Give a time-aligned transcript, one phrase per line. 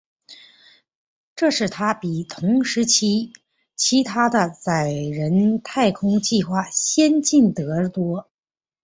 [1.35, 3.33] 这使它比同时期
[3.75, 8.27] 其它的载人太空计划先进得多。